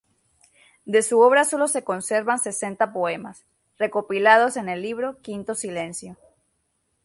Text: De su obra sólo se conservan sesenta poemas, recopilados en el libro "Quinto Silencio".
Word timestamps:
De 0.85 1.03
su 1.03 1.19
obra 1.21 1.45
sólo 1.45 1.67
se 1.67 1.83
conservan 1.83 2.39
sesenta 2.39 2.91
poemas, 2.91 3.45
recopilados 3.77 4.57
en 4.57 4.67
el 4.67 4.81
libro 4.81 5.21
"Quinto 5.21 5.53
Silencio". 5.53 6.17